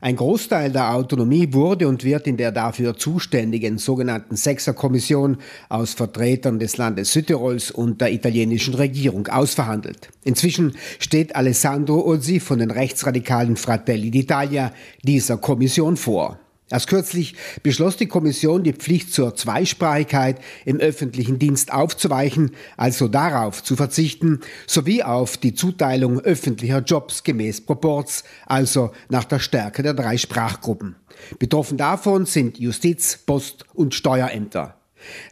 [0.00, 6.60] Ein Großteil der Autonomie wurde und wird in der dafür zuständigen sogenannten Sechserkommission aus Vertretern
[6.60, 10.10] des Landes Südtirols und der italienischen Regierung ausverhandelt.
[10.22, 14.70] Inzwischen steht Alessandro Ozzi von den rechtsradikalen Fratelli d'Italia
[15.02, 16.38] dieser Kommission vor.
[16.70, 23.62] Erst kürzlich beschloss die Kommission, die Pflicht zur Zweisprachigkeit im öffentlichen Dienst aufzuweichen, also darauf
[23.62, 29.94] zu verzichten, sowie auf die Zuteilung öffentlicher Jobs gemäß Proports, also nach der Stärke der
[29.94, 30.96] drei Sprachgruppen.
[31.38, 34.74] Betroffen davon sind Justiz, Post und Steuerämter.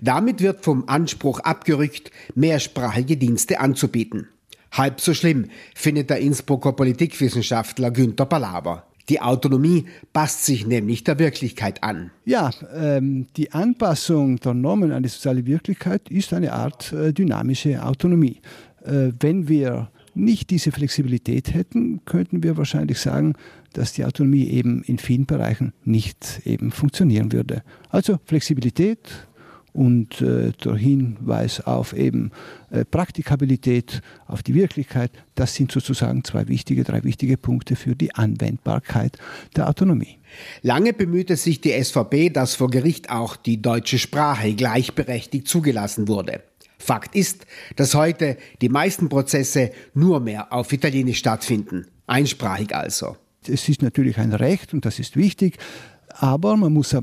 [0.01, 4.29] Damit wird vom Anspruch abgerückt, mehrsprachige Dienste anzubieten.
[4.73, 8.87] Halb so schlimm findet der Innsbrucker Politikwissenschaftler Günter Palaber.
[9.09, 12.11] Die Autonomie passt sich nämlich der Wirklichkeit an.
[12.25, 17.85] Ja, ähm, die Anpassung der Normen an die soziale Wirklichkeit ist eine Art äh, dynamische
[17.85, 18.41] Autonomie.
[18.85, 23.35] Äh, wenn wir nicht diese Flexibilität hätten, könnten wir wahrscheinlich sagen,
[23.75, 27.63] dass die Autonomie eben in vielen Bereichen nicht eben funktionieren würde.
[27.91, 28.99] Also Flexibilität,
[29.77, 32.33] und äh, der Hinweis auf eben
[32.71, 38.15] äh, Praktikabilität, auf die Wirklichkeit, das sind sozusagen zwei wichtige, drei wichtige Punkte für die
[38.15, 39.19] Anwendbarkeit
[39.55, 40.19] der Autonomie.
[40.63, 46.43] Lange bemühte sich die SVP, dass vor Gericht auch die deutsche Sprache gleichberechtigt zugelassen wurde.
[46.79, 53.17] Fakt ist, dass heute die meisten Prozesse nur mehr auf Italienisch stattfinden, einsprachig also.
[53.47, 55.59] Es ist natürlich ein Recht und das ist wichtig,
[56.19, 56.97] aber man muss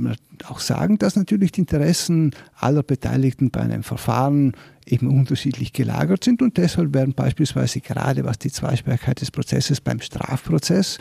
[0.48, 4.54] auch sagen, dass natürlich die Interessen aller Beteiligten bei einem Verfahren
[4.86, 10.02] eben unterschiedlich gelagert sind und deshalb werden beispielsweise gerade was die Zweisprachigkeit des Prozesses beim
[10.02, 10.98] Strafprozess,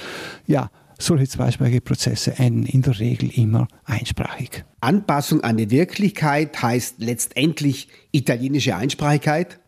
[0.46, 4.64] ja, solche zweisprachige Prozesse enden in der Regel immer einsprachig.
[4.80, 9.58] Anpassung an die Wirklichkeit heißt letztendlich italienische Einsprachigkeit?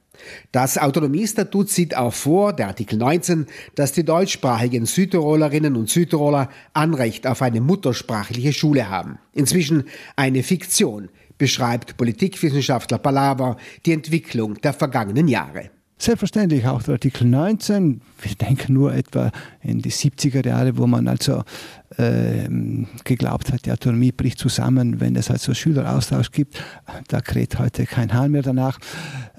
[0.53, 7.27] Das Autonomiestatut sieht auch vor, der Artikel 19, dass die deutschsprachigen Südtirolerinnen und Südtiroler Anrecht
[7.27, 9.19] auf eine muttersprachliche Schule haben.
[9.33, 9.85] Inzwischen
[10.17, 15.70] eine Fiktion, beschreibt Politikwissenschaftler Palaver die Entwicklung der vergangenen Jahre.
[15.97, 18.01] Selbstverständlich auch der Artikel 19.
[18.21, 19.31] Wir denken nur etwa
[19.63, 21.45] in die 70er Jahre, wo man also
[21.97, 22.49] äh,
[23.05, 26.63] geglaubt hat, die Autonomie bricht zusammen, wenn es also Schüleraustausch gibt.
[27.07, 28.81] Da kräht heute kein Hahn mehr danach.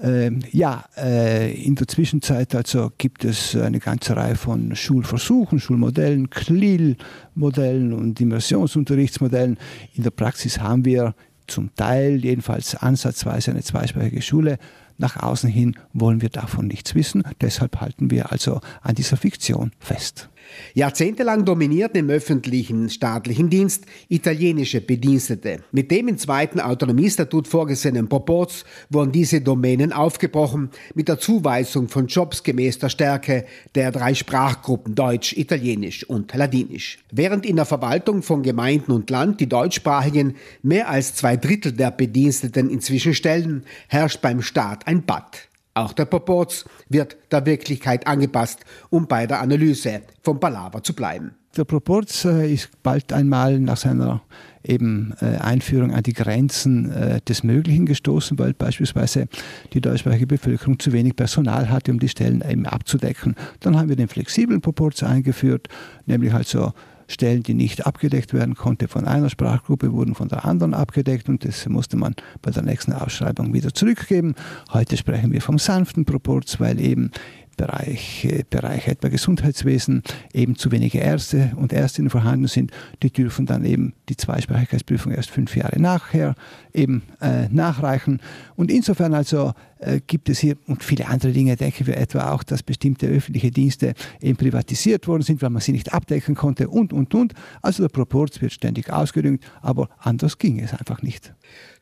[0.02, 6.30] Äh, ja, äh, in der Zwischenzeit also gibt es eine ganze Reihe von Schulversuchen, Schulmodellen,
[6.30, 9.58] CLIL-Modellen und Immersionsunterrichtsmodellen.
[9.94, 11.14] In der Praxis haben wir
[11.46, 14.58] zum Teil jedenfalls ansatzweise eine zweisprachige Schule.
[14.98, 17.22] Nach außen hin wollen wir davon nichts wissen.
[17.40, 20.28] Deshalb halten wir also an dieser Fiktion fest.
[20.74, 25.60] Jahrzehntelang dominierten im öffentlichen staatlichen Dienst italienische Bedienstete.
[25.72, 32.06] Mit dem im zweiten Autonomiestatut vorgesehenen Proports wurden diese Domänen aufgebrochen mit der Zuweisung von
[32.06, 36.98] Jobs gemäß der Stärke der drei Sprachgruppen Deutsch, Italienisch und Ladinisch.
[37.10, 41.90] Während in der Verwaltung von Gemeinden und Land die deutschsprachigen mehr als zwei Drittel der
[41.90, 45.48] Bediensteten inzwischen stellen, herrscht beim Staat ein Bad.
[45.74, 51.34] Auch der Proporz wird der Wirklichkeit angepasst, um bei der Analyse vom Palaver zu bleiben.
[51.54, 54.22] Der Proporz äh, ist bald einmal nach seiner
[54.62, 59.28] eben äh, Einführung an die Grenzen äh, des Möglichen gestoßen, weil beispielsweise
[59.72, 63.36] die deutschsprachige Bevölkerung zu wenig Personal hatte, um die Stellen eben abzudecken.
[63.60, 65.68] Dann haben wir den flexiblen Proporz eingeführt,
[66.04, 66.72] nämlich also
[67.08, 71.44] Stellen, die nicht abgedeckt werden konnte von einer Sprachgruppe, wurden von der anderen abgedeckt und
[71.44, 74.34] das musste man bei der nächsten Ausschreibung wieder zurückgeben.
[74.72, 77.10] Heute sprechen wir vom sanften Proporz, weil eben
[77.56, 80.02] Bereich, Bereich etwa Gesundheitswesen
[80.32, 82.70] eben zu wenige Ärzte und Ärztinnen vorhanden sind,
[83.02, 86.34] die dürfen dann eben die Zweisprachigkeitsprüfung erst fünf Jahre nachher
[86.74, 88.20] eben äh, nachreichen.
[88.56, 89.75] Und insofern also äh,
[90.06, 93.94] gibt es hier und viele andere Dinge, denken wir etwa auch, dass bestimmte öffentliche Dienste
[94.20, 97.34] eben privatisiert worden sind, weil man sie nicht abdecken konnte und, und, und.
[97.62, 101.34] Also der Proporz wird ständig ausgedüngt, aber anders ging es einfach nicht.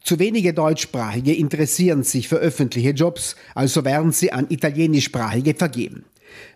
[0.02, 6.04] Zu wenige Deutschsprachige interessieren sich für öffentliche Jobs, also werden sie an Italienischsprachige vergeben.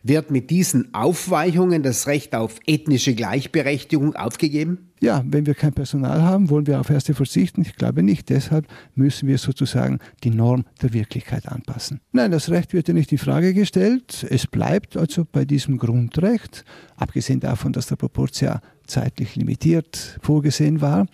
[0.03, 4.88] Wird mit diesen Aufweichungen das Recht auf ethnische Gleichberechtigung aufgegeben?
[5.00, 7.62] Ja, wenn wir kein Personal haben, wollen wir auf Erste verzichten?
[7.62, 8.29] Ich glaube nicht.
[8.31, 12.00] Deshalb müssen wir sozusagen die Norm der Wirklichkeit anpassen.
[12.12, 14.26] Nein, das Recht wird ja nicht in Frage gestellt.
[14.29, 16.64] Es bleibt also bei diesem Grundrecht,
[16.97, 21.06] abgesehen davon, dass der Proporz ja zeitlich limitiert vorgesehen war.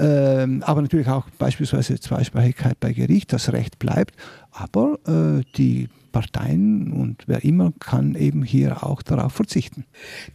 [0.00, 4.14] Ähm, aber natürlich auch beispielsweise Zweisprachigkeit bei Gericht, das Recht bleibt.
[4.50, 9.84] Aber äh, die Parteien und wer immer kann eben hier auch darauf verzichten.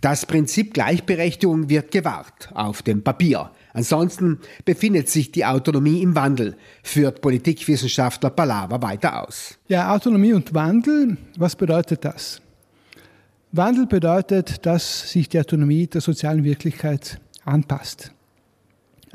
[0.02, 3.52] Das Prinzip Gleichberechtigung wird gewahrt auf dem Papier.
[3.74, 9.58] Ansonsten befindet sich die Autonomie im Wandel, führt Politikwissenschaftler Palaver weiter aus.
[9.68, 12.42] Ja, Autonomie und Wandel, was bedeutet das?
[13.52, 18.15] Wandel bedeutet, dass sich die Autonomie der sozialen Wirklichkeit anpasst.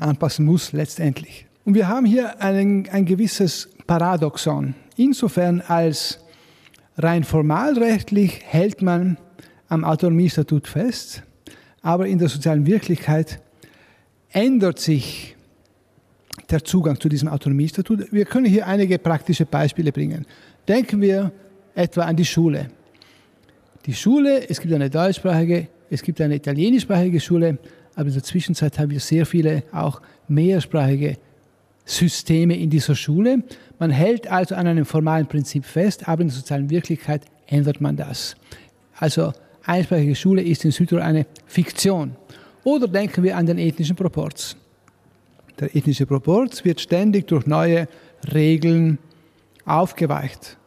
[0.01, 1.45] Anpassen muss letztendlich.
[1.65, 4.73] Und wir haben hier ein, ein gewisses Paradoxon.
[4.97, 6.19] Insofern als
[6.97, 9.17] rein formalrechtlich hält man
[9.67, 11.23] am Autonomiestatut fest,
[11.81, 13.41] aber in der sozialen Wirklichkeit
[14.31, 15.35] ändert sich
[16.49, 18.11] der Zugang zu diesem Autonomiestatut.
[18.11, 20.25] Wir können hier einige praktische Beispiele bringen.
[20.67, 21.31] Denken wir
[21.75, 22.69] etwa an die Schule.
[23.85, 27.57] Die Schule, es gibt eine deutschsprachige, es gibt eine italienischsprachige Schule,
[27.95, 31.17] aber in der Zwischenzeit haben wir sehr viele auch mehrsprachige
[31.85, 33.43] Systeme in dieser Schule.
[33.79, 37.97] Man hält also an einem formalen Prinzip fest, aber in der sozialen Wirklichkeit ändert man
[37.97, 38.35] das.
[38.97, 39.33] Also
[39.65, 42.15] einsprachige Schule ist in Südtirol eine Fiktion.
[42.63, 44.55] Oder denken wir an den ethnischen Proporz.
[45.59, 47.87] Der ethnische Proporz wird ständig durch neue
[48.33, 48.99] Regeln
[49.65, 50.57] aufgeweicht.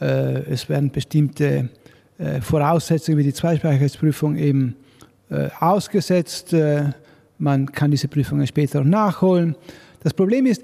[0.00, 1.70] Äh, es werden bestimmte
[2.18, 4.76] äh, Voraussetzungen wie die Zweisprachigkeitsprüfung eben
[5.60, 6.54] ausgesetzt.
[7.38, 9.56] Man kann diese Prüfungen später nachholen.
[10.02, 10.62] Das Problem ist,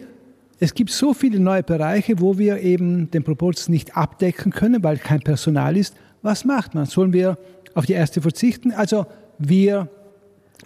[0.61, 4.97] es gibt so viele neue Bereiche, wo wir eben den Proporz nicht abdecken können, weil
[4.99, 5.97] kein Personal ist.
[6.23, 6.87] Was macht man?
[6.87, 7.37] Sollen wir
[7.75, 8.71] auf die erste verzichten?
[8.71, 9.07] Also
[9.39, 9.89] wir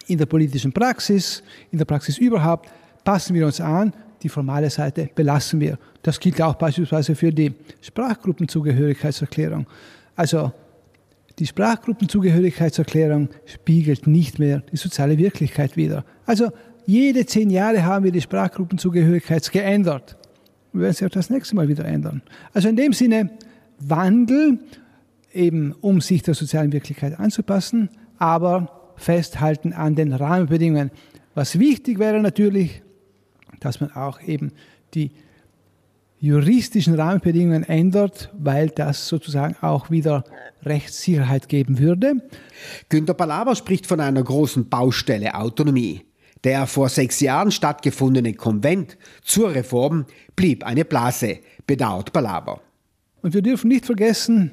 [0.05, 1.41] in der politischen Praxis,
[1.71, 2.69] in der Praxis überhaupt,
[3.03, 3.91] passen wir uns an,
[4.21, 5.79] die formale Seite belassen wir.
[6.03, 7.51] Das gilt auch beispielsweise für die
[7.81, 9.65] Sprachgruppenzugehörigkeitserklärung.
[10.15, 10.51] Also
[11.39, 16.03] die Sprachgruppenzugehörigkeitserklärung spiegelt nicht mehr die soziale Wirklichkeit wider.
[16.25, 16.49] Also
[16.85, 20.17] jede zehn Jahre haben wir die Sprachgruppenzugehörigkeit geändert.
[20.73, 22.21] Wir werden sie auch das nächste Mal wieder ändern.
[22.53, 23.31] Also in dem Sinne
[23.79, 24.59] Wandel,
[25.33, 30.91] eben um sich der sozialen Wirklichkeit anzupassen, aber festhalten an den Rahmenbedingungen.
[31.35, 32.81] Was wichtig wäre natürlich,
[33.59, 34.51] dass man auch eben
[34.93, 35.11] die
[36.19, 40.23] juristischen Rahmenbedingungen ändert, weil das sozusagen auch wieder
[40.63, 42.15] Rechtssicherheit geben würde.
[42.89, 46.01] Günter Palaber spricht von einer großen Baustelle Autonomie.
[46.43, 50.05] Der vor sechs Jahren stattgefundene Konvent zur Reform
[50.35, 52.61] blieb eine Blase, bedauert Palaber.
[53.21, 54.51] Und wir dürfen nicht vergessen,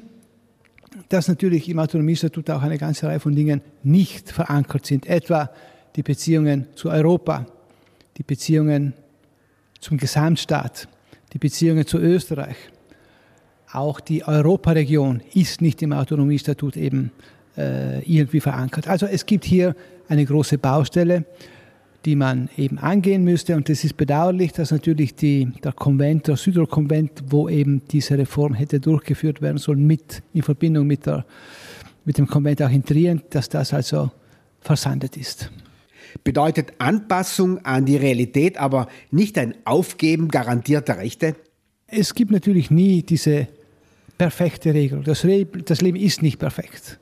[1.08, 5.50] dass natürlich im Autonomiestatut auch eine ganze Reihe von Dingen nicht verankert sind, etwa
[5.96, 7.46] die Beziehungen zu Europa,
[8.16, 8.94] die Beziehungen
[9.80, 10.88] zum Gesamtstaat,
[11.34, 12.56] die Beziehungen zu Österreich.
[13.72, 17.10] Auch die Europaregion ist nicht im Autonomiestatut eben
[17.56, 18.86] äh, irgendwie verankert.
[18.88, 19.74] Also es gibt hier
[20.08, 21.24] eine große Baustelle,
[22.04, 23.56] die man eben angehen müsste.
[23.56, 28.54] Und es ist bedauerlich, dass natürlich die, der Konvent, der Südtirol-Konvent, wo eben diese Reform
[28.54, 31.24] hätte durchgeführt werden sollen, mit, in Verbindung mit, der,
[32.04, 34.10] mit dem Konvent auch in Trient, dass das also
[34.60, 35.50] versandet ist
[36.22, 41.34] bedeutet Anpassung an die Realität, aber nicht ein Aufgeben garantierter Rechte?
[41.86, 43.48] Es gibt natürlich nie diese
[44.18, 45.02] perfekte Regel.
[45.02, 46.98] Das, Re das Leben ist nicht perfekt.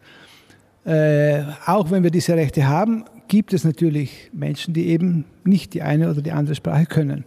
[0.84, 5.82] Äh, auch wenn wir diese Rechte haben, gibt es natürlich Menschen, die eben nicht die
[5.82, 7.24] eine oder die andere Sprache können.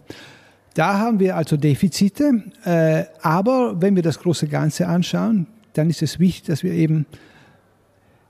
[0.74, 6.02] Da haben wir also Defizite, äh, aber wenn wir das große Ganze anschauen, dann ist
[6.02, 7.06] es wichtig, dass wir eben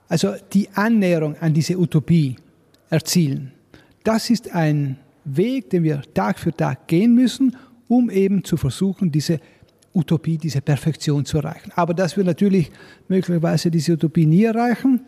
[0.07, 2.37] also die Annäherung an diese Utopie,
[2.89, 3.51] erzielen.
[4.03, 7.55] Das ist ein Weg, den wir Tag für Tag gehen müssen,
[7.87, 9.39] um eben zu versuchen, diese
[9.93, 11.71] Utopie, diese Perfektion zu erreichen.
[11.75, 12.71] Aber dass wir natürlich
[13.07, 15.01] möglicherweise diese Utopie nie erreichen,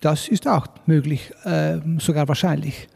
[0.00, 2.88] das ist auch möglich, äh, sogar wahrscheinlich.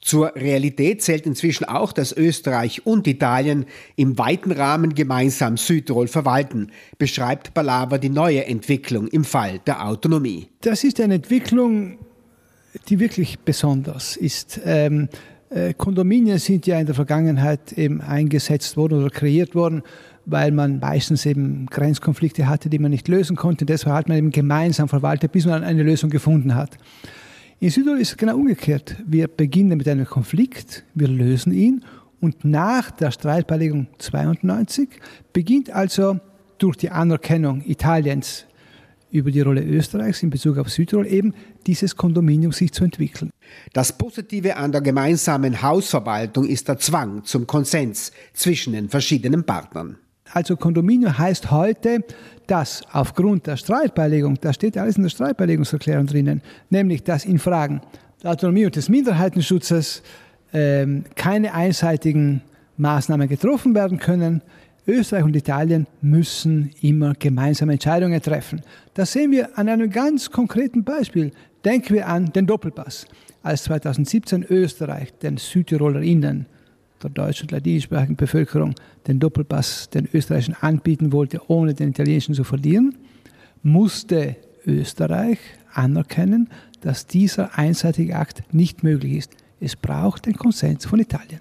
[0.00, 6.72] Zur Realität zählt inzwischen auch, dass Österreich und Italien im weiten Rahmen gemeinsam Südtirol verwalten,
[6.98, 10.48] beschreibt Balava die neue Entwicklung im Fall der Autonomie.
[10.60, 11.98] Das ist eine Entwicklung,
[12.88, 14.60] die wirklich besonders ist.
[14.64, 15.08] Ähm,
[15.50, 19.82] äh, Kondominien sind ja in der Vergangenheit eben eingesetzt worden oder kreiert worden,
[20.24, 23.66] weil man meistens eben Grenzkonflikte hatte, die man nicht lösen konnte.
[23.66, 26.78] Deshalb hat man eben gemeinsam verwaltet, bis man eine Lösung gefunden hat.
[27.60, 28.96] In Südtirol ist es genau umgekehrt.
[29.06, 31.84] Wir beginnen mit einem Konflikt, wir lösen ihn
[32.20, 34.88] und nach der Streitbeilegung 92
[35.32, 36.18] beginnt also
[36.58, 38.46] durch die Anerkennung Italiens
[39.12, 41.34] über die Rolle Österreichs in Bezug auf Südtirol eben
[41.66, 43.30] dieses Kondominium sich zu entwickeln.
[43.72, 49.98] Das Positive an der gemeinsamen Hausverwaltung ist der Zwang zum Konsens zwischen den verschiedenen Partnern.
[50.32, 52.04] Also Kondominium heißt heute,
[52.46, 56.40] dass aufgrund der Streitbeilegung, da steht alles in der Streitbeilegungserklärung drinnen,
[56.70, 57.82] nämlich dass in Fragen
[58.22, 60.02] der Autonomie und des Minderheitenschutzes
[60.54, 62.40] ähm, keine einseitigen
[62.78, 64.42] Maßnahmen getroffen werden können,
[64.86, 68.62] Österreich und Italien müssen immer gemeinsame Entscheidungen treffen.
[68.94, 71.30] Das sehen wir an einem ganz konkreten Beispiel.
[71.64, 73.06] Denken wir an den Doppelpass.
[73.42, 76.46] Als 2017 Österreich den Südtirolerinnen,
[77.02, 78.74] der deutsch- und ladinischsprachigen Bevölkerung,
[79.06, 82.96] den Doppelpass den österreichischen anbieten wollte, ohne den italienischen zu verlieren,
[83.62, 84.36] musste
[84.66, 85.38] Österreich
[85.72, 86.48] anerkennen,
[86.80, 89.32] dass dieser einseitige Akt nicht möglich ist.
[89.60, 91.40] Es braucht den Konsens von Italien.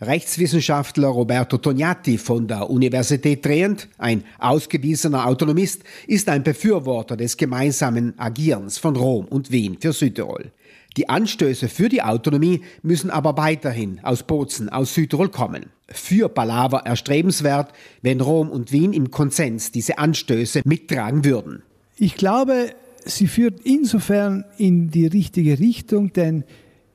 [0.00, 8.12] Rechtswissenschaftler Roberto Tognatti von der Universität Trient, ein ausgewiesener Autonomist, ist ein Befürworter des gemeinsamen
[8.18, 10.52] Agierens von Rom und Wien für Südtirol.
[10.98, 15.66] Die Anstöße für die Autonomie müssen aber weiterhin aus Bozen, aus Südtirol kommen.
[15.88, 17.72] Für Palaver erstrebenswert,
[18.02, 21.62] wenn Rom und Wien im Konsens diese Anstöße mittragen würden.
[21.96, 22.74] Ich glaube,
[23.06, 26.44] sie führt insofern in die richtige Richtung, denn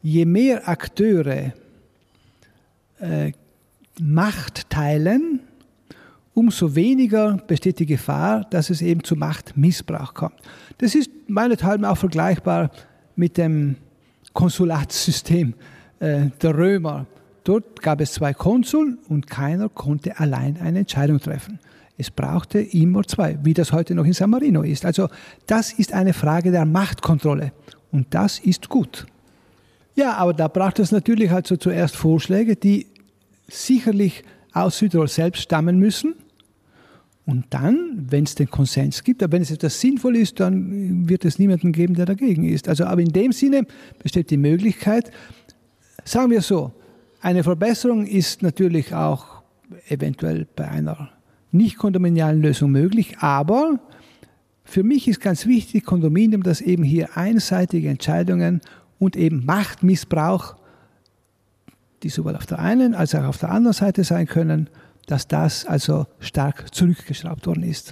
[0.04, 1.54] je mehr Akteure
[3.02, 3.32] äh,
[4.00, 5.42] Macht teilen,
[6.34, 10.36] umso weniger besteht die Gefahr, dass es eben zu Machtmissbrauch kommt.
[10.78, 12.72] Das ist meinethalben auch vergleichbar
[13.16, 13.76] mit dem
[14.34, 15.54] Konsulatssystem
[16.00, 17.06] äh, der Römer.
[17.44, 21.60] Dort gab es zwei Konsuln und keiner konnte allein eine Entscheidung treffen.
[21.98, 24.86] Es brauchte immer zwei, wie das heute noch in San Marino ist.
[24.86, 25.10] Also
[25.48, 27.52] das ist eine Frage der Machtkontrolle
[27.92, 29.06] und das ist gut.
[29.96, 32.88] Ja, aber da braucht es natürlich also zuerst Vorschläge, die
[33.52, 36.16] sicherlich aus Südtirol selbst stammen müssen.
[37.26, 41.24] Und dann, wenn es den Konsens gibt, aber wenn es etwas sinnvoll ist, dann wird
[41.24, 42.68] es niemanden geben, der dagegen ist.
[42.68, 43.66] Also, aber in dem Sinne
[44.02, 45.12] besteht die Möglichkeit,
[46.04, 46.72] sagen wir so,
[47.22, 49.44] eine Verbesserung ist natürlich auch
[49.88, 51.12] eventuell bei einer
[51.52, 53.80] nicht kondominialen Lösung möglich, aber
[54.64, 58.62] für mich ist ganz wichtig, Kondominium, dass eben hier einseitige Entscheidungen
[59.00, 60.56] und eben Machtmissbrauch
[62.04, 64.70] die sowohl auf der einen als auch auf der anderen Seite sein können,
[65.08, 67.90] dass das also stark zurückgeschraubt worden ist.